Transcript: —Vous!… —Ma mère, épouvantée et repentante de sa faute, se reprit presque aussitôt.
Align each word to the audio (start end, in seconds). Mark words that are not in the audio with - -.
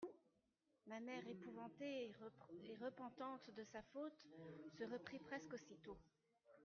—Vous!… 0.03 0.13
—Ma 0.87 0.99
mère, 0.99 1.27
épouvantée 1.27 2.07
et 2.63 2.75
repentante 2.83 3.51
de 3.55 3.63
sa 3.65 3.83
faute, 3.93 4.17
se 4.71 4.83
reprit 4.85 5.19
presque 5.19 5.53
aussitôt. 5.53 5.99